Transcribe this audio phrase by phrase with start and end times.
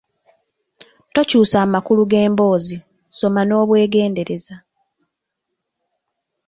[1.13, 2.77] Tokyusa amakulu g’emboozi,
[3.17, 4.55] soma n’obwegendereza.